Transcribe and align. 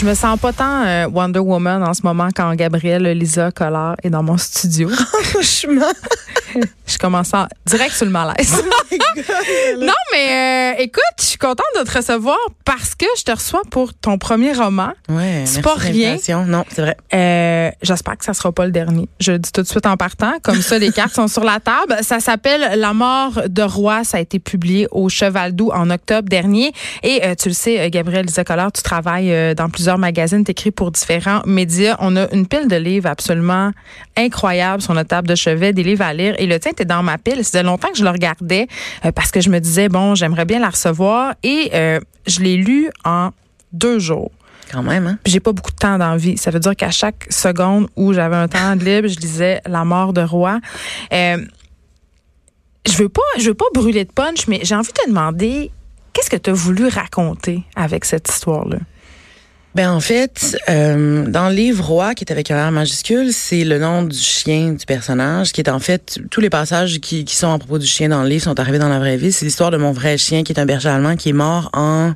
Je 0.00 0.06
me 0.06 0.14
sens 0.14 0.40
pas 0.40 0.54
tant 0.54 0.82
euh, 0.86 1.06
Wonder 1.12 1.40
Woman 1.40 1.82
en 1.82 1.92
ce 1.92 2.00
moment 2.04 2.28
quand 2.34 2.54
Gabrielle 2.54 3.02
Lisa 3.02 3.50
Collard 3.50 3.96
est 4.02 4.08
dans 4.08 4.22
mon 4.22 4.38
studio. 4.38 4.88
Franchement. 5.24 5.92
je 6.86 6.98
commence 6.98 7.32
à 7.34 7.48
direct 7.66 7.94
sur 7.94 8.06
le 8.06 8.12
malaise. 8.12 8.62
non, 9.78 9.92
mais 10.12 10.74
euh, 10.78 10.82
écoute, 10.82 11.02
je 11.18 11.24
suis 11.24 11.38
contente 11.38 11.66
de 11.78 11.84
te 11.84 11.96
recevoir 11.96 12.38
parce 12.64 12.94
que 12.94 13.06
je 13.16 13.22
te 13.22 13.30
reçois 13.30 13.62
pour 13.70 13.94
ton 13.94 14.18
premier 14.18 14.52
roman. 14.52 14.92
Ouais, 15.08 15.42
c'est 15.44 15.62
pas 15.62 15.74
rien. 15.74 16.16
Non, 16.46 16.64
c'est 16.68 16.82
vrai. 16.82 16.96
Euh, 17.14 17.70
J'espère 17.82 18.18
que 18.18 18.24
ça 18.24 18.34
sera 18.34 18.52
pas 18.52 18.66
le 18.66 18.72
dernier. 18.72 19.08
Je 19.20 19.32
le 19.32 19.38
dis 19.38 19.52
tout 19.52 19.62
de 19.62 19.66
suite 19.66 19.86
en 19.86 19.96
partant. 19.96 20.32
Comme 20.42 20.60
ça, 20.62 20.78
les 20.78 20.92
cartes 20.92 21.14
sont 21.14 21.28
sur 21.28 21.44
la 21.44 21.60
table. 21.60 21.96
Ça 22.02 22.20
s'appelle 22.20 22.78
La 22.78 22.92
mort 22.92 23.42
de 23.48 23.62
roi. 23.62 24.04
Ça 24.04 24.18
a 24.18 24.20
été 24.20 24.38
publié 24.38 24.86
au 24.90 25.08
Cheval 25.08 25.54
Doux 25.54 25.70
en 25.72 25.90
octobre 25.90 26.28
dernier. 26.28 26.72
Et 27.02 27.24
euh, 27.24 27.34
tu 27.34 27.48
le 27.48 27.54
sais, 27.54 27.90
Gabriel 27.90 28.26
Lisa 28.26 28.44
Collard, 28.44 28.72
tu 28.72 28.82
travailles 28.82 29.54
dans 29.54 29.68
plusieurs 29.68 29.98
magazines, 29.98 30.44
t'écris 30.44 30.70
pour 30.70 30.90
différents 30.90 31.42
médias. 31.46 31.96
On 32.00 32.16
a 32.16 32.30
une 32.32 32.46
pile 32.46 32.68
de 32.68 32.76
livres 32.76 33.08
absolument 33.08 33.70
incroyables 34.16 34.82
sur 34.82 34.94
notre 34.94 35.08
table 35.08 35.28
de 35.28 35.34
chevet, 35.34 35.72
des 35.72 35.82
livres 35.82 36.04
à 36.04 36.12
lire. 36.12 36.34
Et 36.40 36.46
le 36.46 36.58
tien 36.58 36.72
était 36.72 36.86
dans 36.86 37.02
ma 37.02 37.18
pile. 37.18 37.44
C'était 37.44 37.62
longtemps 37.62 37.90
que 37.90 37.98
je 37.98 38.04
le 38.04 38.10
regardais 38.10 38.66
euh, 39.04 39.12
parce 39.12 39.30
que 39.30 39.40
je 39.40 39.50
me 39.50 39.60
disais, 39.60 39.88
bon, 39.88 40.14
j'aimerais 40.14 40.46
bien 40.46 40.58
la 40.58 40.70
recevoir. 40.70 41.34
Et 41.42 41.70
euh, 41.74 42.00
je 42.26 42.40
l'ai 42.40 42.56
lu 42.56 42.88
en 43.04 43.30
deux 43.72 43.98
jours. 43.98 44.30
Quand 44.72 44.82
même, 44.82 45.06
hein? 45.06 45.18
J'ai 45.26 45.40
pas 45.40 45.52
beaucoup 45.52 45.72
de 45.72 45.76
temps 45.76 45.98
dans 45.98 46.16
vie. 46.16 46.38
Ça 46.38 46.50
veut 46.50 46.60
dire 46.60 46.74
qu'à 46.74 46.90
chaque 46.90 47.26
seconde 47.28 47.88
où 47.94 48.12
j'avais 48.12 48.36
un 48.36 48.48
temps 48.48 48.74
de 48.74 48.84
libre, 48.84 49.08
je 49.08 49.18
lisais 49.18 49.60
La 49.66 49.84
mort 49.84 50.12
de 50.12 50.22
roi. 50.22 50.60
Euh, 51.12 51.44
je 52.86 52.96
veux 52.96 53.08
pas, 53.08 53.20
je 53.38 53.48
veux 53.48 53.54
pas 53.54 53.66
brûler 53.74 54.04
de 54.04 54.12
punch, 54.12 54.46
mais 54.48 54.60
j'ai 54.62 54.74
envie 54.74 54.92
de 54.92 54.94
te 54.94 55.08
demander, 55.08 55.70
qu'est-ce 56.14 56.30
que 56.30 56.36
tu 56.36 56.50
as 56.50 56.54
voulu 56.54 56.88
raconter 56.88 57.64
avec 57.76 58.06
cette 58.06 58.28
histoire-là? 58.30 58.78
Ben 59.76 59.92
en 59.92 60.00
fait, 60.00 60.58
euh, 60.68 61.26
dans 61.26 61.48
le 61.48 61.54
livre 61.54 61.84
Roi, 61.84 62.14
qui 62.14 62.24
est 62.24 62.32
avec 62.32 62.50
un 62.50 62.68
R 62.68 62.72
majuscule, 62.72 63.32
c'est 63.32 63.62
le 63.62 63.78
nom 63.78 64.02
du 64.02 64.18
chien 64.18 64.72
du 64.72 64.84
personnage, 64.84 65.52
qui 65.52 65.60
est 65.60 65.70
en 65.70 65.78
fait 65.78 66.18
tous 66.28 66.40
les 66.40 66.50
passages 66.50 66.98
qui, 66.98 67.24
qui 67.24 67.36
sont 67.36 67.52
à 67.52 67.58
propos 67.58 67.78
du 67.78 67.86
chien 67.86 68.08
dans 68.08 68.24
le 68.24 68.28
livre 68.28 68.42
sont 68.42 68.58
arrivés 68.58 68.80
dans 68.80 68.88
la 68.88 68.98
vraie 68.98 69.16
vie. 69.16 69.30
C'est 69.30 69.44
l'histoire 69.44 69.70
de 69.70 69.76
mon 69.76 69.92
vrai 69.92 70.18
chien, 70.18 70.42
qui 70.42 70.52
est 70.52 70.58
un 70.58 70.66
berger 70.66 70.88
allemand, 70.88 71.14
qui 71.14 71.28
est 71.28 71.34
mort 71.34 71.70
en 71.72 72.14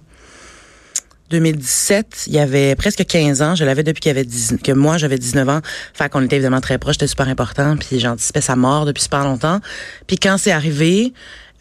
2017. 1.31 2.25
Il 2.27 2.35
y 2.35 2.39
avait 2.39 2.75
presque 2.75 3.05
15 3.05 3.43
ans. 3.43 3.55
Je 3.55 3.65
l'avais 3.65 3.83
depuis 3.83 4.01
qu'il 4.01 4.11
avait 4.11 4.25
10, 4.25 4.57
que 4.63 4.73
moi 4.73 4.99
j'avais 4.99 5.19
19 5.19 5.49
ans. 5.49 5.61
Fait 5.93 6.09
qu'on 6.09 6.23
était 6.23 6.37
évidemment 6.37 6.61
très 6.61 6.79
proches. 6.79 6.95
C'était 6.95 7.07
super 7.07 7.29
important. 7.29 7.77
Puis 7.77 8.01
j'anticipais 8.01 8.41
sa 8.41 8.57
mort 8.57 8.85
depuis 8.85 9.03
super 9.03 9.25
longtemps. 9.25 9.61
Puis 10.07 10.19
quand 10.19 10.37
c'est 10.39 10.53
arrivé, 10.53 11.13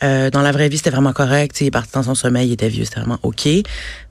euh, 0.03 0.30
dans 0.30 0.41
la 0.41 0.52
vraie 0.52 0.69
vie, 0.69 0.78
c'était 0.78 0.89
vraiment 0.89 1.14
correct. 1.14 1.61
Il 1.61 1.67
est 1.67 1.72
parti 1.72 1.91
dans 1.94 2.03
son 2.03 2.16
sommeil, 2.16 2.50
il 2.50 2.53
était 2.53 2.67
vieux, 2.67 2.84
c'était 2.84 3.00
vraiment 3.00 3.19
OK. 3.23 3.47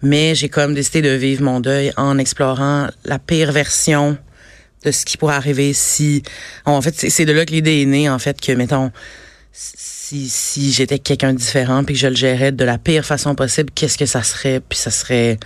Mais 0.01 0.35
j'ai 0.35 0.49
comme 0.49 0.75
décidé 0.75 1.03
de 1.03 1.11
vivre 1.11 1.43
mon 1.43 1.61
deuil 1.61 1.93
en 1.97 2.19
explorant 2.19 2.89
la 3.05 3.19
pire 3.19 3.53
version 3.53 4.17
de 4.85 4.91
ce 4.91 5.05
qui 5.05 5.17
pourrait 5.17 5.35
arriver 5.35 5.73
si... 5.75 6.23
En 6.65 6.81
fait, 6.81 6.95
c'est 6.97 7.25
de 7.25 7.33
là 7.33 7.45
que 7.45 7.53
l'idée 7.53 7.83
est 7.83 7.87
née, 7.87 8.09
en 8.09 8.19
fait, 8.19 8.41
que, 8.41 8.53
mettons, 8.53 8.91
si, 9.53 10.29
si 10.29 10.73
j'étais 10.73 10.99
quelqu'un 10.99 11.33
de 11.33 11.39
différent 11.39 11.85
puis 11.85 11.95
que 11.95 12.01
je 12.01 12.07
le 12.07 12.15
gérais 12.15 12.53
de 12.53 12.65
la 12.65 12.79
pire 12.79 13.05
façon 13.05 13.35
possible, 13.35 13.71
qu'est-ce 13.75 13.99
que 13.99 14.07
ça 14.07 14.23
serait? 14.23 14.61
Puis 14.61 14.79
ça 14.79 14.91
serait 14.91 15.39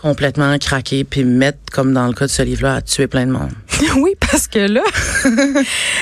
complètement 0.00 0.56
craqué 0.58 1.04
puis 1.04 1.24
mettre, 1.24 1.58
comme 1.72 1.92
dans 1.92 2.06
le 2.06 2.12
cas 2.12 2.26
de 2.26 2.30
ce 2.30 2.42
livre-là, 2.42 2.76
à 2.76 2.82
tuer 2.82 3.06
plein 3.06 3.26
de 3.26 3.32
monde. 3.32 3.52
oui, 3.96 4.12
parce 4.20 4.46
que 4.46 4.58
là, 4.58 4.82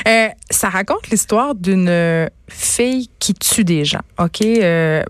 euh, 0.08 0.28
ça 0.50 0.68
raconte 0.68 1.08
l'histoire 1.10 1.54
d'une 1.54 2.28
fille 2.48 3.08
qui 3.18 3.34
tue 3.34 3.64
des 3.64 3.84
gens, 3.84 4.02
OK? 4.18 4.42
Euh, 4.42 5.02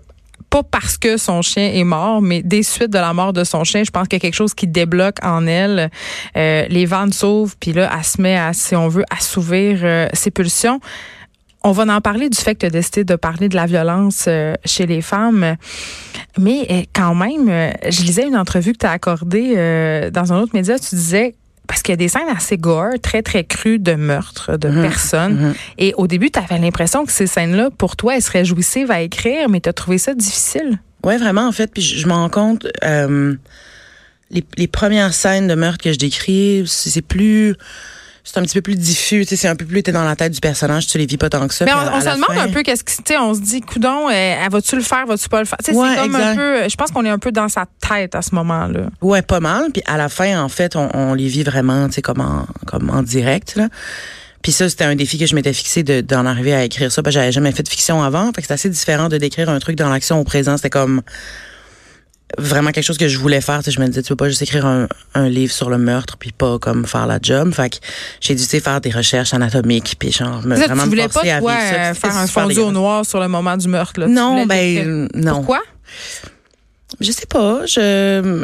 pas 0.55 0.63
parce 0.63 0.97
que 0.97 1.17
son 1.17 1.41
chien 1.41 1.71
est 1.73 1.83
mort, 1.83 2.21
mais 2.21 2.41
des 2.41 2.63
suites 2.63 2.91
de 2.91 2.97
la 2.97 3.13
mort 3.13 3.33
de 3.33 3.43
son 3.43 3.65
chien, 3.65 3.83
je 3.83 3.91
pense 3.91 4.07
qu'il 4.07 4.17
y 4.17 4.21
a 4.21 4.21
quelque 4.21 4.35
chose 4.35 4.53
qui 4.53 4.67
débloque 4.67 5.17
en 5.21 5.47
elle. 5.47 5.89
Euh, 6.37 6.65
les 6.69 6.85
vannes 6.85 7.11
s'ouvrent, 7.11 7.55
puis 7.59 7.73
là, 7.73 7.91
elle 7.93 8.03
se 8.05 8.21
met, 8.21 8.37
à, 8.37 8.53
si 8.53 8.73
on 8.75 8.87
veut, 8.87 9.03
assouvir 9.09 9.79
euh, 9.83 10.07
ses 10.13 10.31
pulsions. 10.31 10.79
On 11.67 11.71
va 11.71 11.83
en 11.95 11.99
parler 11.99 12.29
du 12.29 12.37
fait 12.37 12.53
que 12.53 12.59
tu 12.59 12.65
as 12.67 12.69
décidé 12.69 13.03
de 13.03 13.15
parler 13.15 13.49
de 13.49 13.55
la 13.55 13.65
violence 13.65 14.25
euh, 14.27 14.53
chez 14.65 14.85
les 14.85 15.01
femmes. 15.01 15.55
Mais 16.37 16.67
euh, 16.69 16.81
quand 16.93 17.15
même, 17.15 17.49
euh, 17.49 17.71
je 17.89 18.03
lisais 18.03 18.27
une 18.27 18.37
entrevue 18.37 18.73
que 18.73 18.77
tu 18.77 18.85
as 18.85 18.91
accordée 18.91 19.55
dans 20.13 20.31
un 20.31 20.37
autre 20.39 20.51
média. 20.53 20.77
Tu 20.77 20.93
disais 20.95 21.33
parce 21.67 21.81
qu'il 21.81 21.93
y 21.93 21.95
a 21.95 21.97
des 21.97 22.07
scènes 22.07 22.29
assez 22.37 22.57
gore, 22.57 22.91
très, 23.01 23.23
très 23.23 23.43
crues 23.43 23.79
de 23.79 23.95
meurtre 23.95 24.55
de 24.57 24.67
Mhm. 24.69 24.81
personnes. 24.83 25.33
Mhm. 25.39 25.53
Et 25.79 25.93
au 25.97 26.05
début, 26.05 26.29
tu 26.29 26.37
avais 26.37 26.59
l'impression 26.59 27.03
que 27.03 27.11
ces 27.11 27.25
scènes-là, 27.25 27.71
pour 27.75 27.95
toi, 27.95 28.15
elles 28.15 28.21
seraient 28.21 28.45
jouissives 28.45 28.91
à 28.91 29.01
écrire, 29.01 29.49
mais 29.49 29.59
tu 29.59 29.69
as 29.69 29.73
trouvé 29.73 29.97
ça 29.97 30.13
difficile. 30.13 30.77
Ouais, 31.03 31.17
vraiment, 31.17 31.47
en 31.47 31.51
fait. 31.51 31.71
Puis 31.73 31.81
je, 31.81 31.97
je 31.97 32.05
me 32.07 32.13
rends 32.13 32.29
compte, 32.29 32.67
euh, 32.83 33.33
les, 34.29 34.43
les 34.57 34.67
premières 34.67 35.15
scènes 35.15 35.47
de 35.47 35.55
meurtre 35.55 35.83
que 35.83 35.91
je 35.91 35.97
décris, 35.97 36.63
c'est 36.67 37.01
plus... 37.01 37.55
C'est 38.27 38.39
un 38.39 38.41
petit 38.41 38.55
peu 38.55 38.61
plus 38.63 38.75
diffus, 38.75 39.21
tu 39.21 39.29
sais, 39.29 39.35
c'est 39.35 39.47
un 39.47 39.55
peu 39.55 39.65
plus 39.65 39.83
t'es 39.83 39.91
dans 39.91 40.03
la 40.03 40.15
tête 40.15 40.31
du 40.33 40.39
personnage, 40.41 40.87
tu 40.87 40.97
les 40.97 41.05
vis 41.05 41.15
pas 41.17 41.29
tant 41.29 41.47
que 41.47 41.53
ça. 41.53 41.63
Mais 41.63 41.71
on, 41.73 42.01
se 42.01 42.05
demande 42.05 42.23
fin- 42.35 42.41
un 42.41 42.51
peu 42.51 42.63
qu'est-ce 42.63 42.83
qui, 42.83 42.97
tu 42.97 43.03
sais, 43.13 43.17
on 43.19 43.35
se 43.35 43.39
dit, 43.39 43.61
coudon, 43.61 44.09
euh, 44.11 44.35
vas-tu 44.51 44.75
le 44.75 44.81
faire, 44.81 45.05
vas-tu 45.05 45.29
pas 45.29 45.39
le 45.39 45.45
faire? 45.45 45.59
Tu 45.63 45.71
sais, 45.71 45.77
Ouais, 45.77 45.89
c'est 45.95 46.01
comme 46.01 46.15
un 46.15 46.35
peu, 46.35 46.67
je 46.67 46.75
pense 46.75 46.89
qu'on 46.91 47.05
est 47.05 47.09
un 47.09 47.19
peu 47.19 47.31
dans 47.31 47.47
sa 47.49 47.65
tête 47.87 48.15
à 48.15 48.23
ce 48.23 48.33
moment-là. 48.33 48.87
Ouais, 49.01 49.21
pas 49.21 49.39
mal. 49.39 49.67
Puis 49.71 49.83
à 49.85 49.95
la 49.97 50.09
fin, 50.09 50.41
en 50.43 50.49
fait, 50.49 50.75
on, 50.75 50.89
on 50.95 51.13
les 51.13 51.27
vit 51.27 51.43
vraiment, 51.43 51.87
tu 51.87 51.93
sais, 51.93 52.01
comme 52.01 52.19
en, 52.19 52.47
comme 52.65 52.89
en 52.89 53.03
direct, 53.03 53.55
là. 53.57 53.69
Puis 54.41 54.51
ça, 54.51 54.69
c'était 54.69 54.83
un 54.85 54.95
défi 54.95 55.17
que 55.17 55.25
je 55.27 55.33
m'étais 55.35 55.53
fixé 55.53 55.83
de- 55.83 56.01
d'en 56.01 56.25
arriver 56.25 56.53
à 56.53 56.63
écrire 56.63 56.91
ça. 56.91 57.01
Parce 57.03 57.15
que 57.15 57.19
j'avais 57.19 57.31
jamais 57.31 57.51
fait 57.51 57.63
de 57.63 57.69
fiction 57.69 58.03
avant. 58.03 58.31
Fait 58.33 58.41
que 58.41 58.47
c'est 58.47 58.53
assez 58.53 58.69
différent 58.69 59.07
de 59.09 59.17
décrire 59.17 59.49
un 59.49 59.57
truc 59.59 59.75
dans 59.75 59.89
l'action 59.89 60.19
au 60.19 60.23
présent. 60.23 60.55
C'était 60.57 60.69
comme 60.69 61.01
vraiment 62.37 62.71
quelque 62.71 62.83
chose 62.83 62.97
que 62.97 63.07
je 63.07 63.17
voulais 63.17 63.41
faire. 63.41 63.61
Je 63.65 63.79
me 63.79 63.87
disais, 63.87 64.01
tu 64.01 64.09
peux 64.09 64.15
pas 64.15 64.29
juste 64.29 64.41
écrire 64.41 64.65
un, 64.65 64.87
un 65.13 65.29
livre 65.29 65.53
sur 65.53 65.69
le 65.69 65.77
meurtre 65.77 66.17
puis 66.17 66.31
pas 66.31 66.59
comme 66.59 66.85
faire 66.85 67.07
la 67.07 67.19
job. 67.21 67.53
Fait 67.53 67.69
que 67.69 67.77
j'ai 68.21 68.35
dû, 68.35 68.43
faire 68.43 68.81
des 68.81 68.91
recherches 68.91 69.33
anatomiques 69.33 69.95
puis 69.99 70.11
genre, 70.11 70.41
me, 70.45 70.55
vraiment 70.55 70.83
tu 70.83 70.85
me 70.85 70.89
voulais 70.89 71.03
pas, 71.03 71.13
forcer 71.13 71.31
à 71.31 71.39
toi, 71.39 71.55
vivre 71.55 71.69
ça. 71.69 71.75
euh, 71.75 71.93
faire 71.93 72.17
un 72.17 72.27
fondu 72.27 72.59
au 72.59 72.71
noir 72.71 73.05
sur 73.05 73.19
le 73.19 73.27
moment 73.27 73.57
du 73.57 73.67
meurtre, 73.67 73.99
là. 73.99 74.07
Non, 74.07 74.45
ben, 74.45 75.07
non. 75.13 75.35
Pourquoi? 75.35 75.61
Je 76.99 77.11
sais 77.11 77.27
pas. 77.27 77.65
Je 77.65 78.43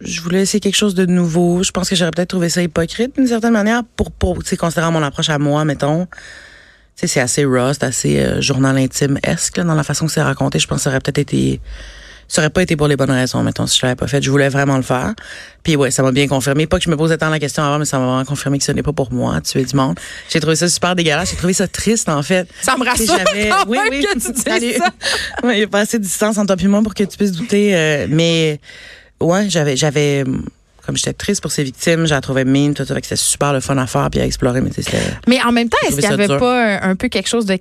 je 0.00 0.20
voulais 0.20 0.42
essayer 0.42 0.60
quelque 0.60 0.76
chose 0.76 0.94
de 0.94 1.06
nouveau. 1.06 1.62
Je 1.62 1.70
pense 1.70 1.88
que 1.88 1.96
j'aurais 1.96 2.10
peut-être 2.10 2.28
trouvé 2.28 2.50
ça 2.50 2.62
hypocrite 2.62 3.16
d'une 3.16 3.26
certaine 3.26 3.52
manière 3.52 3.82
pour 3.96 4.10
pour 4.10 4.42
tu 4.42 4.50
sais 4.50 4.56
considérant 4.56 4.92
mon 4.92 5.02
approche 5.02 5.30
à 5.30 5.38
moi, 5.38 5.64
mettons. 5.64 6.06
C'est 6.96 7.20
assez 7.20 7.44
raw, 7.44 7.72
c'est 7.72 7.84
assez 7.84 8.20
euh, 8.20 8.40
journal 8.40 8.76
intime 8.78 9.18
esque 9.24 9.60
dans 9.60 9.74
la 9.74 9.82
façon 9.82 10.06
que 10.06 10.12
c'est 10.12 10.22
raconté. 10.22 10.58
Je 10.58 10.66
pense 10.66 10.78
que 10.78 10.82
ça 10.84 10.90
aurait 10.90 11.00
peut-être 11.00 11.18
été 11.18 11.60
ça 12.34 12.42
aurait 12.42 12.50
pas 12.50 12.62
été 12.62 12.74
pour 12.74 12.88
les 12.88 12.96
bonnes 12.96 13.12
raisons, 13.12 13.44
mettons, 13.44 13.64
si 13.68 13.78
je 13.78 13.86
l'avais 13.86 13.94
pas 13.94 14.08
fait. 14.08 14.20
Je 14.20 14.28
voulais 14.28 14.48
vraiment 14.48 14.76
le 14.76 14.82
faire. 14.82 15.14
Puis 15.62 15.76
ouais, 15.76 15.92
ça 15.92 16.02
m'a 16.02 16.10
bien 16.10 16.26
confirmé. 16.26 16.66
Pas 16.66 16.78
que 16.78 16.84
je 16.84 16.90
me 16.90 16.96
posais 16.96 17.16
tant 17.16 17.30
la 17.30 17.38
question 17.38 17.62
avant, 17.62 17.78
mais 17.78 17.84
ça 17.84 17.96
m'a 18.00 18.06
vraiment 18.06 18.24
confirmé 18.24 18.58
que 18.58 18.64
ce 18.64 18.72
n'est 18.72 18.82
pas 18.82 18.92
pour 18.92 19.12
moi, 19.12 19.40
tuer 19.40 19.64
du 19.64 19.76
monde. 19.76 20.00
J'ai 20.28 20.40
trouvé 20.40 20.56
ça 20.56 20.68
super 20.68 20.96
dégueulasse. 20.96 21.30
J'ai 21.30 21.36
trouvé 21.36 21.52
ça 21.52 21.68
triste, 21.68 22.08
en 22.08 22.24
fait. 22.24 22.48
Ça 22.60 22.76
me 22.76 22.84
rassure 22.84 23.14
quand 23.16 23.64
oui, 23.68 23.78
même 23.78 23.88
oui. 23.90 24.04
que 24.12 24.18
tu 24.18 24.50
Allez. 24.50 24.74
ça. 24.78 24.88
Ouais, 25.44 25.58
il 25.58 25.60
y 25.60 25.62
a 25.62 25.68
pas 25.68 25.80
assez 25.80 25.98
de 25.98 26.02
distance 26.02 26.36
entre 26.36 26.56
toi 26.56 26.64
et 26.64 26.66
moi 26.66 26.82
pour 26.82 26.92
que 26.92 27.04
tu 27.04 27.16
puisses 27.16 27.30
douter. 27.30 27.76
euh, 27.76 28.06
mais 28.10 28.58
ouais, 29.20 29.48
j'avais, 29.48 29.76
j'avais, 29.76 30.24
comme 30.84 30.96
j'étais 30.96 31.12
triste 31.12 31.40
pour 31.40 31.52
ces 31.52 31.62
victimes, 31.62 32.04
j'ai 32.06 32.20
trouvé 32.20 32.44
mine, 32.44 32.74
tout 32.74 32.84
ça, 32.84 32.94
c'était 32.96 33.14
super 33.14 33.52
le 33.52 33.60
fun 33.60 33.78
à 33.78 33.86
faire 33.86 34.10
puis 34.10 34.20
à 34.20 34.24
explorer. 34.26 34.60
Mais 34.60 34.70
Mais 35.28 35.40
en 35.40 35.52
même 35.52 35.68
temps, 35.68 35.78
est-ce 35.86 35.96
qu'il 36.00 36.08
n'y 36.08 36.12
avait 36.14 36.26
dur. 36.26 36.38
pas 36.40 36.80
un 36.82 36.96
peu 36.96 37.06
quelque 37.08 37.28
chose 37.28 37.46
de 37.46 37.58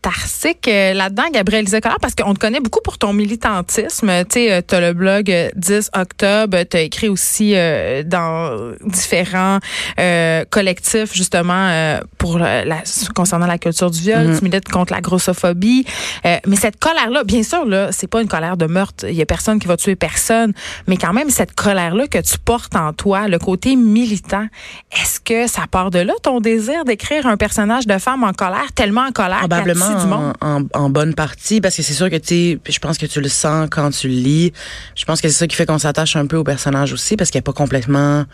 catharsique 0.00 0.68
euh, 0.68 0.94
là-dedans, 0.94 1.24
Gabriel 1.32 1.64
Lisa 1.64 1.80
Collard, 1.80 2.00
parce 2.00 2.14
qu'on 2.14 2.34
te 2.34 2.38
connaît 2.38 2.60
beaucoup 2.60 2.80
pour 2.82 2.98
ton 2.98 3.12
militantisme. 3.12 4.10
Tu 4.24 4.46
sais, 4.46 4.62
tu 4.66 4.74
as 4.74 4.80
le 4.80 4.92
blog 4.92 5.30
euh, 5.30 5.50
10 5.56 5.90
octobre, 5.94 6.58
tu 6.68 6.76
as 6.76 6.80
écrit 6.80 7.08
aussi 7.08 7.52
euh, 7.54 8.02
dans 8.02 8.72
différents 8.84 9.58
euh, 9.98 10.44
collectifs, 10.50 11.14
justement, 11.14 11.68
euh, 11.68 12.00
pour 12.18 12.38
la, 12.38 12.82
concernant 13.14 13.46
la 13.46 13.58
culture 13.58 13.90
du 13.90 14.00
viol. 14.00 14.26
Mhm. 14.26 14.38
Tu 14.38 14.44
milites 14.44 14.68
contre 14.68 14.92
la 14.92 15.00
grossophobie. 15.00 15.84
Euh, 16.26 16.36
mais 16.46 16.56
cette 16.56 16.78
colère-là, 16.78 17.24
bien 17.24 17.42
sûr, 17.42 17.64
là, 17.64 17.92
c'est 17.92 18.06
pas 18.06 18.22
une 18.22 18.28
colère 18.28 18.56
de 18.56 18.66
meurtre. 18.66 19.06
Il 19.08 19.14
y 19.14 19.22
a 19.22 19.26
personne 19.26 19.58
qui 19.58 19.66
va 19.66 19.76
tuer 19.76 19.96
personne. 19.96 20.52
Mais 20.86 20.96
quand 20.96 21.12
même, 21.12 21.30
cette 21.30 21.54
colère-là 21.54 22.06
que 22.06 22.18
tu 22.18 22.38
portes 22.38 22.74
en 22.76 22.92
toi, 22.92 23.28
le 23.28 23.38
côté 23.38 23.76
militant, 23.76 24.46
est-ce 24.92 25.20
que 25.20 25.46
ça 25.46 25.62
part 25.70 25.90
de 25.90 25.98
là, 25.98 26.14
ton 26.22 26.40
désir 26.40 26.84
d'écrire 26.84 27.26
un 27.26 27.36
personnage 27.36 27.86
de 27.86 27.98
femme 27.98 28.24
en 28.24 28.32
colère, 28.32 28.72
tellement 28.74 29.02
en 29.02 29.12
colère 29.12 29.46
qu'elle 29.48 29.74
Probablement. 29.92 30.32
du 30.32 30.42
monde? 30.42 30.68
En, 30.74 30.84
en, 30.84 30.90
bonne 30.90 31.14
partie, 31.14 31.60
parce 31.60 31.76
que 31.76 31.82
c'est 31.82 31.94
sûr 31.94 32.10
que 32.10 32.16
tu 32.16 32.60
je 32.68 32.78
pense 32.78 32.98
que 32.98 33.06
tu 33.06 33.20
le 33.20 33.28
sens 33.28 33.68
quand 33.70 33.90
tu 33.90 34.08
le 34.08 34.14
lis. 34.14 34.52
Je 34.94 35.04
pense 35.04 35.20
que 35.20 35.28
c'est 35.28 35.34
ça 35.34 35.46
qui 35.46 35.56
fait 35.56 35.66
qu'on 35.66 35.78
s'attache 35.78 36.16
un 36.16 36.26
peu 36.26 36.36
au 36.36 36.44
personnage 36.44 36.92
aussi, 36.92 37.16
parce 37.16 37.30
qu'il 37.30 37.38
n'est 37.38 37.42
pas 37.42 37.52
complètement... 37.52 38.24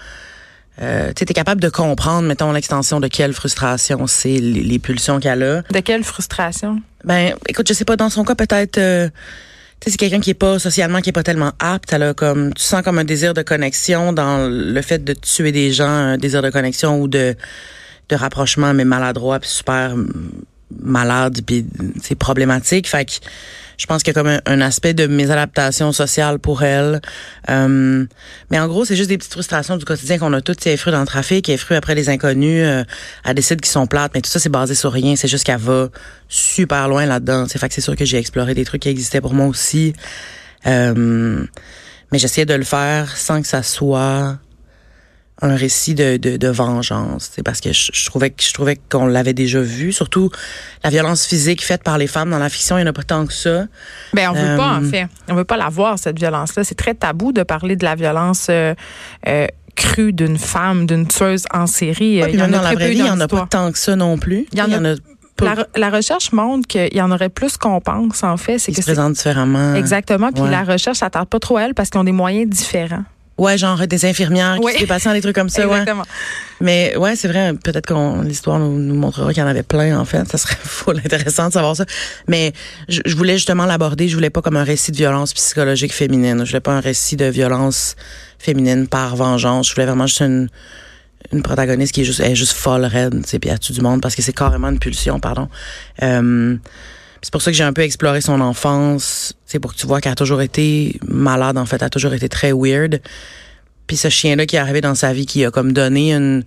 Euh, 0.82 1.12
tu 1.16 1.24
es 1.24 1.26
capable 1.26 1.60
de 1.60 1.70
comprendre, 1.70 2.28
mettons, 2.28 2.52
l'extension 2.52 3.00
de 3.00 3.08
quelle 3.08 3.32
frustration 3.32 4.06
c'est, 4.06 4.38
les, 4.38 4.78
pulsions 4.78 5.20
qu'elle 5.20 5.42
a. 5.42 5.62
De 5.62 5.80
quelle 5.80 6.04
frustration? 6.04 6.82
Ben, 7.04 7.34
écoute, 7.48 7.66
je 7.66 7.72
sais 7.72 7.86
pas, 7.86 7.96
dans 7.96 8.10
son 8.10 8.24
cas, 8.24 8.34
peut-être... 8.34 8.76
Euh, 8.78 9.08
tu 9.80 9.84
sais, 9.84 9.90
c'est 9.92 9.96
quelqu'un 9.98 10.20
qui 10.20 10.30
est 10.30 10.34
pas 10.34 10.58
socialement, 10.58 11.00
qui 11.00 11.10
est 11.10 11.12
pas 11.12 11.22
tellement 11.22 11.52
apte. 11.58 11.92
Elle 11.92 12.02
a 12.02 12.14
comme, 12.14 12.52
tu 12.54 12.62
sens 12.62 12.82
comme 12.82 12.98
un 12.98 13.04
désir 13.04 13.34
de 13.34 13.42
connexion 13.42 14.12
dans 14.12 14.48
le 14.50 14.82
fait 14.82 15.04
de 15.04 15.12
tuer 15.12 15.52
des 15.52 15.70
gens, 15.70 15.88
un 15.88 16.18
désir 16.18 16.42
de 16.42 16.50
connexion 16.50 17.00
ou 17.00 17.08
de, 17.08 17.34
de 18.08 18.16
rapprochement, 18.16 18.72
mais 18.72 18.84
maladroit, 18.84 19.38
puis 19.38 19.50
super 19.50 19.94
malade, 20.80 21.40
puis 21.46 21.66
c'est 22.02 22.14
problématique. 22.14 22.88
Fait 22.88 23.04
que 23.04 23.12
je 23.78 23.86
pense 23.86 24.02
qu'il 24.02 24.14
y 24.14 24.18
a 24.18 24.22
comme 24.22 24.40
un, 24.44 24.60
aspect 24.60 24.94
de 24.94 25.06
mésadaptation 25.06 25.92
sociale 25.92 26.38
pour 26.38 26.62
elle. 26.62 27.00
Euh, 27.50 28.06
mais 28.50 28.58
en 28.58 28.66
gros, 28.68 28.84
c'est 28.84 28.96
juste 28.96 29.10
des 29.10 29.18
petites 29.18 29.32
frustrations 29.32 29.76
du 29.76 29.84
quotidien 29.84 30.18
qu'on 30.18 30.32
a 30.32 30.40
toutes. 30.40 30.66
Elle 30.66 30.72
est 30.72 30.76
fruits 30.76 30.92
dans 30.92 31.00
le 31.00 31.06
trafic, 31.06 31.54
fruits 31.58 31.76
après 31.76 31.94
les 31.94 32.08
inconnus, 32.08 32.62
euh, 32.64 32.84
elle 33.24 33.34
décide 33.34 33.60
qu'ils 33.60 33.70
sont 33.70 33.86
plates, 33.86 34.12
mais 34.14 34.22
tout 34.22 34.30
ça, 34.30 34.38
c'est 34.38 34.48
basé 34.48 34.74
sur 34.74 34.92
rien. 34.92 35.14
C'est 35.16 35.28
juste 35.28 35.44
qu'elle 35.44 35.58
va 35.58 35.88
super 36.28 36.88
loin 36.88 37.04
là-dedans. 37.06 37.46
Fait 37.46 37.68
que 37.68 37.74
c'est 37.74 37.80
sûr 37.80 37.96
que 37.96 38.04
j'ai 38.04 38.18
exploré 38.18 38.54
des 38.54 38.64
trucs 38.64 38.82
qui 38.82 38.88
existaient 38.88 39.20
pour 39.20 39.34
moi 39.34 39.46
aussi. 39.46 39.92
Euh, 40.66 41.44
mais 42.12 42.18
j'essayais 42.18 42.46
de 42.46 42.54
le 42.54 42.64
faire 42.64 43.16
sans 43.16 43.42
que 43.42 43.48
ça 43.48 43.62
soit 43.62 44.38
un 45.42 45.54
récit 45.54 45.94
de, 45.94 46.16
de, 46.16 46.36
de 46.36 46.48
vengeance. 46.48 47.30
C'est 47.34 47.42
parce 47.42 47.60
que 47.60 47.72
je, 47.72 48.06
trouvais 48.06 48.30
que 48.30 48.42
je 48.42 48.54
trouvais 48.54 48.78
qu'on 48.88 49.06
l'avait 49.06 49.34
déjà 49.34 49.60
vu. 49.60 49.92
Surtout 49.92 50.30
la 50.82 50.90
violence 50.90 51.26
physique 51.26 51.62
faite 51.62 51.82
par 51.82 51.98
les 51.98 52.06
femmes 52.06 52.30
dans 52.30 52.38
la 52.38 52.48
fiction, 52.48 52.78
il 52.78 52.82
n'y 52.82 52.86
en 52.86 52.90
a 52.90 52.94
pas 52.94 53.02
tant 53.02 53.26
que 53.26 53.34
ça. 53.34 53.66
Ben 54.14 54.30
on 54.30 54.32
veut 54.32 54.56
pas 54.56 54.68
en 54.68 54.82
euh, 54.82 54.88
fait. 54.88 55.08
On 55.28 55.34
veut 55.34 55.44
pas 55.44 55.58
la 55.58 55.68
voir 55.68 55.98
cette 55.98 56.18
violence-là. 56.18 56.64
C'est 56.64 56.74
très 56.74 56.94
tabou 56.94 57.32
de 57.32 57.42
parler 57.42 57.76
de 57.76 57.84
la 57.84 57.94
violence. 57.94 58.46
Euh, 58.50 58.74
euh, 59.28 59.46
crue 59.74 60.14
d'une 60.14 60.38
femme, 60.38 60.86
d'une 60.86 61.06
tueuse 61.06 61.44
en 61.52 61.66
série. 61.66 62.22
il 62.28 62.34
y 62.34 62.40
en 62.40 62.46
a 62.46 62.48
dans 62.48 62.62
la 62.62 62.72
vraie 62.72 62.88
vie, 62.88 62.96
il 62.96 63.02
n'y 63.02 63.10
en 63.10 63.20
a 63.20 63.28
pas 63.28 63.46
tant 63.50 63.70
que 63.70 63.78
ça 63.78 63.94
non 63.94 64.16
plus. 64.16 64.46
Il 64.52 64.58
y 64.58 64.62
en, 64.62 64.72
a, 64.72 64.94
La, 65.76 65.90
recherche 65.90 66.32
montre 66.32 66.66
qu'il 66.66 66.96
y 66.96 67.02
en 67.02 67.10
aurait 67.10 67.28
plus 67.28 67.58
qu'on 67.58 67.82
pense, 67.82 68.24
en 68.24 68.38
fait. 68.38 68.58
C'est 68.58 68.72
que 68.72 68.78
se 68.78 68.86
présentent 68.86 69.12
différemment. 69.12 69.74
Exactement. 69.74 70.32
Puis 70.32 70.44
la 70.50 70.64
recherche 70.64 70.96
s'attarde 70.96 71.28
pas 71.28 71.40
trop 71.40 71.58
à 71.58 71.64
elle 71.64 71.74
parce 71.74 71.90
qu'ils 71.90 72.00
ont 72.00 72.04
des 72.04 72.12
moyens 72.12 72.48
différents. 72.48 73.04
Ouais, 73.38 73.58
genre 73.58 73.86
des 73.86 74.06
infirmières 74.06 74.58
qui 74.76 74.86
patients, 74.86 75.12
des 75.12 75.20
trucs 75.20 75.34
comme 75.34 75.50
ça. 75.50 75.64
Exactement. 75.64 76.04
Mais 76.60 76.96
ouais, 76.96 77.16
c'est 77.16 77.28
vrai. 77.28 77.52
Peut-être 77.52 77.86
qu'on 77.86 78.22
l'histoire 78.22 78.58
nous, 78.58 78.78
nous, 78.78 78.94
montrera 78.94 79.32
qu'il 79.32 79.42
y 79.42 79.44
en 79.44 79.48
avait 79.48 79.62
plein 79.62 79.98
en 79.98 80.06
fait. 80.06 80.26
Ça 80.28 80.38
serait 80.38 80.56
full 80.62 80.98
intéressant 80.98 81.48
de 81.48 81.52
savoir 81.52 81.76
ça. 81.76 81.84
Mais 82.28 82.52
je, 82.88 83.14
voulais 83.14 83.34
justement 83.34 83.66
l'aborder. 83.66 84.08
Je 84.08 84.14
voulais 84.14 84.30
pas 84.30 84.40
comme 84.40 84.56
un 84.56 84.64
récit 84.64 84.90
de 84.90 84.96
violence 84.96 85.34
psychologique 85.34 85.92
féminine. 85.92 86.44
Je 86.44 86.50
voulais 86.50 86.60
pas 86.60 86.72
un 86.72 86.80
récit 86.80 87.16
de 87.16 87.26
violence 87.26 87.96
féminine 88.38 88.86
par 88.88 89.16
vengeance. 89.16 89.68
Je 89.68 89.74
voulais 89.74 89.86
vraiment 89.86 90.06
juste 90.06 90.22
une 90.22 90.48
une 91.32 91.42
protagoniste 91.42 91.92
qui 91.92 92.02
est 92.02 92.04
juste, 92.04 92.20
est 92.20 92.36
juste 92.36 92.52
folle, 92.52 92.84
raide, 92.84 93.20
tu 93.24 93.28
sais, 93.28 93.38
puis 93.40 93.50
à 93.50 93.58
tout 93.58 93.72
du 93.72 93.80
monde 93.80 94.00
parce 94.00 94.14
que 94.14 94.22
c'est 94.22 94.32
carrément 94.32 94.68
une 94.68 94.78
pulsion, 94.78 95.18
pardon. 95.18 95.48
Euh, 96.04 96.56
c'est 97.26 97.32
pour 97.32 97.42
ça 97.42 97.50
que 97.50 97.56
j'ai 97.56 97.64
un 97.64 97.72
peu 97.72 97.82
exploré 97.82 98.20
son 98.20 98.40
enfance, 98.40 99.34
c'est 99.46 99.58
pour 99.58 99.74
que 99.74 99.76
tu 99.76 99.84
vois 99.84 100.00
qu'elle 100.00 100.12
a 100.12 100.14
toujours 100.14 100.42
été 100.42 100.96
malade 101.08 101.58
en 101.58 101.66
fait, 101.66 101.78
elle 101.78 101.86
a 101.86 101.90
toujours 101.90 102.14
été 102.14 102.28
très 102.28 102.52
weird. 102.52 103.02
Puis 103.88 103.96
ce 103.96 104.08
chien-là 104.08 104.46
qui 104.46 104.54
est 104.54 104.60
arrivé 104.60 104.80
dans 104.80 104.94
sa 104.94 105.12
vie, 105.12 105.26
qui 105.26 105.44
a 105.44 105.50
comme 105.50 105.72
donné 105.72 106.14
une 106.14 106.44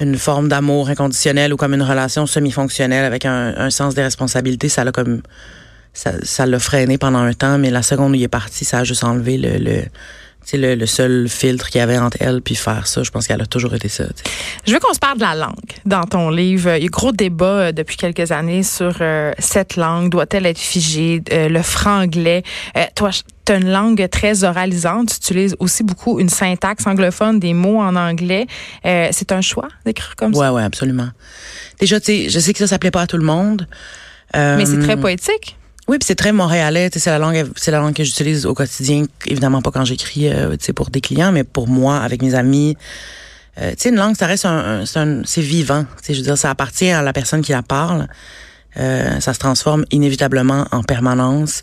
une 0.00 0.18
forme 0.18 0.48
d'amour 0.48 0.88
inconditionnel 0.88 1.52
ou 1.52 1.56
comme 1.56 1.72
une 1.72 1.84
relation 1.84 2.26
semi-fonctionnelle 2.26 3.04
avec 3.04 3.24
un, 3.24 3.70
sens 3.70 3.94
des 3.94 4.02
responsabilités, 4.02 4.68
ça 4.68 4.82
l'a 4.82 4.90
comme 4.90 5.22
ça, 5.92 6.14
ça 6.24 6.46
l'a 6.46 6.58
freiné 6.58 6.98
pendant 6.98 7.20
un 7.20 7.32
temps, 7.32 7.56
mais 7.56 7.70
la 7.70 7.82
seconde 7.82 8.10
où 8.10 8.14
il 8.16 8.24
est 8.24 8.28
parti, 8.28 8.64
ça 8.64 8.78
a 8.78 8.84
juste 8.84 9.04
enlevé 9.04 9.38
le, 9.38 9.84
le, 10.56 10.74
le, 10.74 10.86
seul 10.86 11.28
filtre 11.28 11.68
qu'il 11.68 11.78
y 11.78 11.82
avait 11.82 11.98
entre 11.98 12.18
elle 12.20 12.42
puis 12.42 12.54
faire 12.54 12.86
ça. 12.86 13.02
Je 13.02 13.10
pense 13.10 13.26
qu'elle 13.26 13.40
a 13.40 13.46
toujours 13.46 13.74
été 13.74 13.88
ça. 13.88 14.04
Je 14.66 14.72
veux 14.72 14.80
qu'on 14.80 14.94
se 14.94 14.98
parle 14.98 15.16
de 15.16 15.22
la 15.22 15.34
langue 15.34 15.54
dans 15.84 16.04
ton 16.04 16.30
livre. 16.30 16.76
Il 16.76 16.82
y 16.82 16.86
a 16.86 16.88
gros 16.88 17.12
débat 17.12 17.46
euh, 17.46 17.72
depuis 17.72 17.96
quelques 17.96 18.32
années 18.32 18.62
sur 18.62 18.96
euh, 19.00 19.32
cette 19.38 19.76
langue. 19.76 20.10
Doit-elle 20.10 20.46
être 20.46 20.58
figée? 20.58 21.22
Euh, 21.32 21.48
le 21.48 21.62
franglais? 21.62 22.42
toi, 22.94 23.10
tu 23.44 23.52
as 23.52 23.56
une 23.56 23.70
langue 23.70 24.08
très 24.10 24.44
oralisante. 24.44 25.08
Tu 25.08 25.16
utilises 25.16 25.56
aussi 25.58 25.82
beaucoup 25.82 26.20
une 26.20 26.28
syntaxe 26.28 26.86
anglophone, 26.86 27.40
des 27.40 27.54
mots 27.54 27.80
en 27.80 27.96
anglais. 27.96 28.46
c'est 28.84 29.32
un 29.32 29.40
choix 29.40 29.68
d'écrire 29.84 30.16
comme 30.16 30.34
ça? 30.34 30.40
Ouais, 30.40 30.48
ouais, 30.48 30.62
absolument. 30.62 31.08
Déjà, 31.78 32.00
tu 32.00 32.06
sais, 32.06 32.28
je 32.28 32.38
sais 32.38 32.52
que 32.52 32.58
ça 32.58 32.66
s'appelait 32.66 32.90
pas 32.90 33.02
à 33.02 33.06
tout 33.06 33.16
le 33.16 33.24
monde. 33.24 33.66
Mais 34.34 34.64
c'est 34.66 34.80
très 34.80 34.96
poétique. 34.96 35.56
Oui, 35.90 35.98
puis 35.98 36.06
c'est 36.06 36.14
très 36.14 36.30
montréalais. 36.30 36.88
C'est 36.94 37.10
la 37.10 37.18
langue, 37.18 37.50
c'est 37.56 37.72
la 37.72 37.80
langue 37.80 37.94
que 37.94 38.04
j'utilise 38.04 38.46
au 38.46 38.54
quotidien. 38.54 39.06
Évidemment 39.26 39.60
pas 39.60 39.72
quand 39.72 39.84
j'écris, 39.84 40.28
euh, 40.28 40.56
pour 40.76 40.88
des 40.88 41.00
clients, 41.00 41.32
mais 41.32 41.42
pour 41.42 41.66
moi, 41.66 41.96
avec 41.96 42.22
mes 42.22 42.36
amis. 42.36 42.76
Euh, 43.60 43.74
une 43.84 43.96
langue, 43.96 44.14
ça 44.14 44.26
reste 44.26 44.44
un, 44.44 44.84
c'est 44.84 45.40
vivant. 45.40 45.84
Je 46.08 46.12
veux 46.12 46.22
dire, 46.22 46.38
ça 46.38 46.48
appartient 46.48 46.92
à 46.92 47.02
la 47.02 47.12
personne 47.12 47.42
qui 47.42 47.50
la 47.50 47.62
parle. 47.62 48.06
Euh, 48.76 49.18
ça 49.18 49.34
se 49.34 49.40
transforme 49.40 49.84
inévitablement 49.90 50.68
en 50.70 50.84
permanence. 50.84 51.62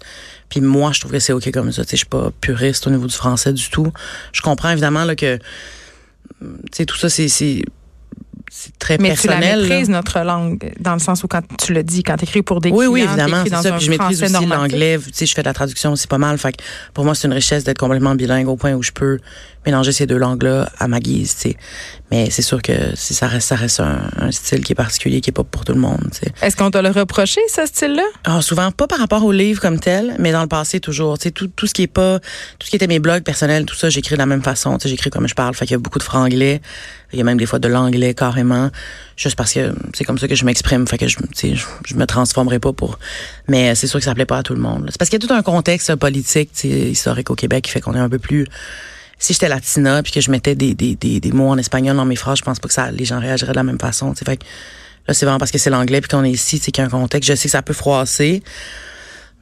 Puis 0.50 0.59
moi, 0.59 0.91
je 0.91 1.00
trouve 1.00 1.13
que 1.13 1.19
c'est 1.19 1.31
ok 1.31 1.50
comme 1.53 1.71
ça. 1.71 1.85
Tu 1.85 1.91
sais, 1.91 1.95
je 1.95 2.01
suis 2.01 2.06
pas 2.06 2.30
puriste 2.41 2.85
au 2.85 2.89
niveau 2.89 3.07
du 3.07 3.15
français 3.15 3.53
du 3.53 3.69
tout. 3.69 3.94
Je 4.33 4.41
comprends 4.41 4.71
évidemment 4.71 5.06
là 5.06 5.15
que, 5.15 5.38
tu 5.38 6.47
sais, 6.73 6.85
tout 6.85 6.97
ça, 6.97 7.07
c'est 7.07 7.63
c'est 8.49 8.77
très 8.79 8.97
mais 8.97 9.09
personnel. 9.09 9.39
Mais 9.39 9.45
tu 9.45 9.51
la 9.51 9.57
maîtrises, 9.57 9.89
notre 9.89 10.19
langue, 10.21 10.71
dans 10.79 10.94
le 10.94 10.99
sens 10.99 11.23
où 11.23 11.27
quand 11.27 11.41
tu 11.57 11.73
le 11.73 11.83
dis, 11.83 12.03
quand 12.03 12.17
tu 12.17 12.23
écris 12.23 12.41
pour 12.41 12.61
des 12.61 12.69
oui, 12.69 12.77
clients, 12.77 12.91
oui, 12.91 13.01
évidemment, 13.01 13.44
c'est 13.44 13.49
ça. 13.49 13.71
Puis 13.73 13.85
je 13.85 13.89
maîtrise 13.89 14.23
aussi 14.23 14.45
l'anglais. 14.45 14.99
Tu 14.99 15.11
sais, 15.13 15.25
je 15.25 15.33
fais 15.33 15.41
de 15.41 15.47
la 15.47 15.53
traduction 15.53 15.91
aussi 15.91 16.07
pas 16.07 16.17
mal. 16.17 16.38
Fait 16.38 16.53
que 16.53 16.63
pour 16.94 17.03
moi, 17.03 17.15
c'est 17.15 17.27
une 17.27 17.33
richesse 17.33 17.63
d'être 17.63 17.79
complètement 17.79 18.15
bilingue 18.15 18.47
au 18.47 18.55
point 18.55 18.73
où 18.73 18.83
je 18.83 18.91
peux 18.91 19.19
mélanger 19.65 19.91
ces 19.91 20.05
deux 20.05 20.17
langues-là 20.17 20.69
à 20.79 20.88
ma 20.88 20.99
guise. 20.99 21.35
Tu 21.35 21.49
sais. 21.49 21.57
Mais 22.09 22.29
c'est 22.29 22.41
sûr 22.41 22.61
que 22.61 22.95
si 22.95 23.13
ça 23.13 23.27
reste, 23.27 23.49
ça 23.49 23.55
reste 23.55 23.81
un, 23.81 24.31
style 24.31 24.63
qui 24.63 24.71
est 24.71 24.75
particulier, 24.75 25.19
qui 25.19 25.29
est 25.29 25.33
pas 25.33 25.44
pour 25.44 25.65
tout 25.65 25.73
le 25.73 25.79
monde. 25.79 26.07
Tu 26.13 26.19
sais. 26.19 26.33
Est-ce 26.41 26.55
qu'on 26.55 26.71
t'a 26.71 26.81
le 26.81 26.89
reproché, 26.89 27.41
ce 27.53 27.65
style-là? 27.65 28.03
Ah, 28.23 28.41
souvent, 28.41 28.71
pas 28.71 28.88
par 28.88 28.99
rapport 28.99 29.25
au 29.25 29.33
livre 29.33 29.59
comme 29.59 29.79
tel, 29.79 30.15
mais 30.19 30.31
dans 30.31 30.41
le 30.41 30.47
passé, 30.47 30.79
toujours. 30.79 31.17
Tu 31.17 31.23
sais, 31.23 31.31
tout, 31.31 31.47
tout 31.47 31.67
ce 31.67 31.73
qui 31.73 31.83
est 31.83 31.88
pas, 31.88 32.19
tout 32.19 32.65
ce 32.65 32.69
qui 32.69 32.77
était 32.77 32.88
mes 32.88 32.99
blogs 32.99 33.23
personnels, 33.23 33.65
tout 33.65 33.75
ça, 33.75 33.89
j'écris 33.89 34.15
de 34.15 34.19
la 34.19 34.25
même 34.25 34.44
façon. 34.44 34.77
Tu 34.77 34.83
sais, 34.83 34.89
j'écris 34.89 35.09
comme 35.09 35.27
je 35.27 35.35
parle. 35.35 35.53
Fait 35.53 35.65
qu'il 35.65 35.73
y 35.73 35.75
a 35.75 35.79
beaucoup 35.79 35.99
de 35.99 36.03
franglais. 36.03 36.61
Il 37.11 37.19
y 37.19 37.21
a 37.21 37.25
même 37.25 37.38
des 37.38 37.45
fois 37.45 37.59
de 37.59 37.67
l'anglais 37.67 38.13
carrément. 38.13 38.37
Juste 39.16 39.36
parce 39.36 39.54
que 39.54 39.74
c'est 39.94 40.04
comme 40.04 40.18
ça 40.18 40.28
que 40.28 40.36
je 40.36 40.45
m'exprime. 40.45 40.88
Fait 40.88 40.98
que 40.98 41.07
je, 41.07 41.18
je, 41.36 41.66
je 41.86 41.95
me 41.95 42.06
transformerai 42.06 42.60
pas 42.60 42.74
pour. 42.74 43.00
Mais 43.48 43.75
c'est 43.75 43.88
sûr 43.88 44.00
que 44.00 44.06
ça 44.06 44.13
plaît 44.13 44.25
pas 44.25 44.38
à 44.39 44.44
tout 44.44 44.54
le 44.54 44.62
monde. 44.62 44.88
C'est 44.89 44.98
parce 44.98 45.10
qu'il 45.10 45.22
y 45.22 45.25
a 45.25 45.28
tout 45.28 45.34
un 45.34 45.42
contexte 45.42 45.95
politique, 45.95 46.51
historique 46.63 47.30
au 47.30 47.36
Québec 47.36 47.66
qui 47.66 47.72
fait 47.72 47.81
qu'on 47.81 47.94
est 47.94 48.00
un 48.00 48.10
peu 48.10 48.19
plus 48.19 48.45
si 49.19 49.34
j'étais 49.34 49.50
latina 49.50 50.04
puis 50.04 50.12
que 50.12 50.22
je 50.22 50.30
mettais 50.30 50.56
des, 50.56 50.73
des, 50.73 50.95
des, 50.95 51.19
des, 51.19 51.31
mots 51.31 51.50
en 51.50 51.57
espagnol 51.57 51.95
dans 51.95 52.06
mes 52.06 52.16
phrases, 52.16 52.38
je 52.40 52.44
pense 52.44 52.59
pas 52.59 52.68
que 52.68 52.73
ça 52.73 52.92
les 52.92 53.06
gens 53.06 53.19
réagiraient 53.19 53.52
de 53.52 53.57
la 53.57 53.64
même 53.64 53.80
façon. 53.80 54.14
Fait 54.14 54.38
que 54.38 54.44
là, 55.07 55.14
c'est 55.14 55.26
vraiment 55.26 55.40
parce 55.40 55.52
que 55.52 55.57
c'est 55.57 55.69
l'anglais 55.69 56.02
puis 56.02 56.09
qu'on 56.09 56.23
est 56.23 56.31
ici, 56.31 56.59
c'est 56.61 56.71
qu'il 56.71 56.81
y 56.81 56.85
a 56.85 56.88
un 56.88 56.92
contexte. 56.92 57.30
Je 57.30 57.35
sais 57.35 57.47
que 57.47 57.52
ça 57.52 57.61
peut 57.61 57.73
froisser. 57.73 58.44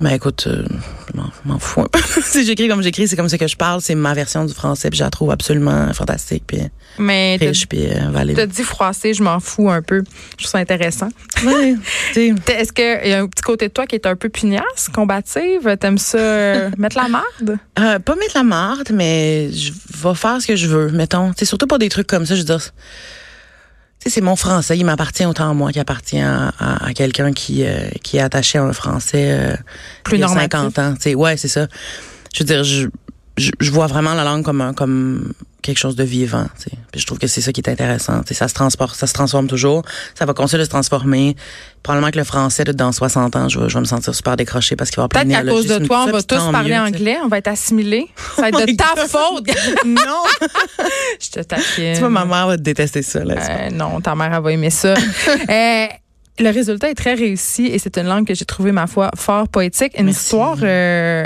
Mais 0.02 0.16
écoute, 0.16 0.46
euh, 0.48 0.66
je 1.14 1.22
m'en 1.46 1.58
fous 1.58 1.86
si 2.22 2.46
j'écris 2.46 2.68
comme 2.68 2.84
j'écris, 2.84 3.08
c'est 3.08 3.16
comme 3.16 3.30
ça 3.30 3.38
que 3.38 3.48
je 3.48 3.56
parle, 3.56 3.80
c'est 3.82 3.96
ma 3.96 4.14
version 4.14 4.44
du 4.44 4.54
français, 4.54 4.90
puis 4.90 5.00
je 5.00 5.04
la 5.04 5.10
trouve 5.10 5.32
absolument 5.32 5.94
fantastique, 5.94 6.44
puis 6.46 6.60
Mais 6.98 7.38
riche, 7.40 7.66
puis 7.68 7.88
euh, 7.88 8.10
valide. 8.10 8.36
T'as 8.36 8.46
dit 8.46 8.64
froissé, 8.64 9.14
je 9.14 9.24
m'en 9.24 9.40
fous 9.40 9.70
un 9.70 9.82
peu. 9.82 10.04
Je 10.38 10.44
trouve 10.44 10.52
ça 10.52 10.58
intéressant. 10.58 11.08
Oui. 11.46 11.78
Est-ce 12.16 12.74
qu'il 12.74 13.10
y 13.10 13.14
a 13.14 13.22
un 13.22 13.28
petit 13.28 13.44
côté 13.44 13.70
de 13.70 13.74
toi 13.74 13.88
qui 13.88 13.96
est 13.96 14.06
un 14.06 14.18
peu 14.18 14.28
pugnace, 14.28 14.90
combative? 14.94 15.78
T'aimes 15.80 15.98
ça 15.98 16.18
euh, 16.18 16.70
mettre 16.78 16.98
la 16.98 17.08
marde? 17.08 17.26
Euh, 17.78 18.00
pas 18.00 18.16
mettre 18.16 18.38
la 18.38 18.44
marde, 18.44 18.92
mais 18.94 19.52
je 19.52 19.74
vais 19.74 20.16
faire 20.16 20.42
ce 20.42 20.48
que 20.48 20.56
je 20.56 20.68
veux, 20.68 20.92
mettons. 20.92 21.34
C'est 21.36 21.44
surtout 21.44 21.68
pour 21.68 21.78
des 21.78 21.90
trucs 21.90 22.08
comme 22.08 22.26
ça, 22.26 22.36
je 22.36 22.40
veux 22.40 22.46
dire 22.46 22.72
c'est 24.06 24.22
mon 24.22 24.36
français, 24.36 24.78
il 24.78 24.86
m'appartient 24.86 25.26
autant 25.26 25.50
à 25.50 25.54
moi 25.54 25.72
qu'il 25.72 25.82
appartient 25.82 26.20
à, 26.20 26.54
à, 26.60 26.94
quelqu'un 26.94 27.34
qui 27.34 27.66
euh, 27.66 27.90
qui 28.04 28.18
est 28.18 28.22
attaché 28.22 28.58
à 28.58 28.64
un 28.64 28.74
français 28.74 29.32
euh, 29.32 29.56
plus 30.04 30.18
de 30.18 30.28
50 30.28 30.80
ans. 30.80 30.96
T'sais, 30.96 31.16
ouais, 31.16 31.38
c'est 31.38 31.48
ça. 31.48 31.68
Je 32.34 32.40
veux 32.40 32.46
dire, 32.46 32.64
je, 32.64 32.88
je, 33.38 33.72
vois 33.72 33.88
vraiment 33.88 34.14
la 34.14 34.24
langue 34.24 34.44
comme 34.44 34.62
un, 34.62 34.74
comme 34.74 35.34
quelque 35.66 35.78
chose 35.78 35.96
de 35.96 36.04
vivant. 36.04 36.46
Puis 36.92 37.02
je 37.02 37.06
trouve 37.06 37.18
que 37.18 37.28
c'est 37.28 37.42
ça 37.42 37.52
qui 37.52 37.62
est 37.62 37.70
intéressant. 37.70 38.22
T'sais, 38.24 38.36
ça 38.36 38.48
se 38.48 38.54
transporte, 38.54 38.96
ça 38.96 39.08
se 39.08 39.14
transforme 39.14 39.48
toujours. 39.48 39.84
Ça 40.14 40.26
va 40.26 40.34
continuer 40.34 40.60
de 40.60 40.66
se 40.66 40.70
transformer. 40.70 41.36
Probablement 41.84 42.12
que 42.12 42.18
le 42.18 42.24
français, 42.24 42.64
dans 42.64 42.92
60 42.92 43.36
ans, 43.36 43.50
je 43.50 43.60
vais, 43.60 43.70
je 43.70 43.74
vais 43.74 43.80
me 43.80 43.86
sentir 43.86 44.14
super 44.14 44.38
décroché 44.38 44.76
parce 44.76 44.92
qu'il 44.92 45.02
va 45.02 45.08
Peut-être 45.08 45.28
qu'à 45.28 45.44
cause 45.44 45.68
de 45.68 45.80
toi, 45.86 46.06
on 46.08 46.12
va 46.12 46.22
tous 46.22 46.52
parler 46.52 46.78
anglais, 46.78 47.18
on 47.24 47.28
va 47.28 47.40
être 47.40 47.48
assimilés. 47.48 48.08
Ça 48.36 48.44
va 48.44 48.50
être 48.50 48.66
de 48.66 48.76
ta 48.78 48.96
faute. 49.08 49.48
non. 49.86 50.24
je 51.20 51.30
te 51.30 51.40
taquine. 51.42 51.94
Tu 51.94 52.00
vois, 52.00 52.10
ma 52.10 52.26
mère 52.26 52.48
va 52.48 52.58
détester 52.58 53.02
ça. 53.02 53.24
Là, 53.24 53.36
euh, 53.38 53.70
non, 53.72 54.00
ta 54.02 54.16
mère, 54.16 54.34
elle 54.34 54.44
va 54.44 54.52
aimer 54.52 54.70
ça. 54.70 54.94
euh, 54.94 55.88
le 56.40 56.50
résultat 56.50 56.90
est 56.90 56.96
très 56.96 57.14
réussi 57.14 57.66
et 57.66 57.80
c'est 57.80 57.98
une 57.98 58.08
langue 58.08 58.28
que 58.28 58.36
j'ai 58.36 58.46
trouvé, 58.46 58.72
ma 58.72 58.88
foi, 58.88 59.10
fort 59.16 59.48
poétique. 59.48 59.94
Une 59.98 60.10
histoire... 60.10 60.58
Euh, 60.62 61.26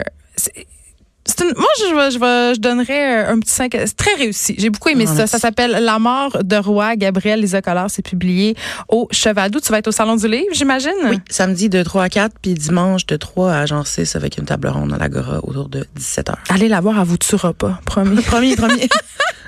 une, 1.42 1.54
moi, 1.58 1.68
je, 1.80 1.84
je, 2.14 2.54
je 2.56 2.60
donnerais 2.60 3.26
un 3.26 3.40
petit 3.40 3.52
5. 3.52 3.72
C'est 3.86 3.96
très 3.96 4.14
réussi. 4.16 4.56
J'ai 4.58 4.70
beaucoup 4.70 4.90
aimé 4.90 5.06
Ah, 5.08 5.12
ça. 5.12 5.16
merci. 5.20 5.32
Ça 5.32 5.40
s'appelle 5.40 5.72
La 5.72 6.00
mort 6.00 6.38
de 6.44 6.56
roi. 6.56 6.96
Gabriel 6.96 7.40
Lisa 7.42 7.62
Collard. 7.62 7.90
C'est 7.90 8.02
publié 8.06 8.56
au 8.88 9.08
Chevalou. 9.12 9.60
Tu 9.60 9.72
vas 9.72 9.80
être 9.80 9.88
au 9.88 9.92
Salon 9.92 10.16
du 10.16 10.28
Livre, 10.28 10.48
j'imagine? 10.54 10.92
Oui, 11.10 11.20
samedi 11.30 11.70
de 11.70 11.84
3 11.84 12.04
à 12.04 12.10
4, 12.10 12.36
puis 12.42 12.54
dimanche 12.54 13.06
de 13.06 13.16
3 13.18 13.52
à 13.54 13.66
genre 13.66 13.86
6 13.88 14.16
avec 14.16 14.38
une 14.38 14.46
table 14.46 14.68
ronde 14.70 14.94
à 14.94 14.98
l'Agora 14.98 15.40
autour 15.44 15.70
de 15.70 15.86
17 15.96 16.30
heures. 16.30 16.40
Allez 16.50 16.68
la 16.68 16.80
voir, 16.82 16.98
elle 17.00 17.06
vous 17.08 17.18
tuera 17.18 17.54
pas. 17.54 17.80
Promis. 17.86 18.22
Promis, 18.24 18.56
promis. 18.56 18.88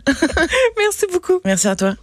Merci 0.78 1.06
beaucoup. 1.12 1.40
Merci 1.46 1.68
à 1.68 1.76
toi. 1.76 1.94